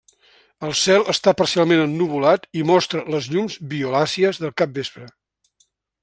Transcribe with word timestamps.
El 0.67 0.71
cel 0.83 1.03
està 1.13 1.33
parcialment 1.41 1.81
ennuvolat 1.83 2.47
i 2.61 2.65
mostra 2.71 3.03
les 3.15 3.27
llums 3.35 3.59
violàcies 3.77 4.41
del 4.45 4.55
capvespre. 4.63 5.11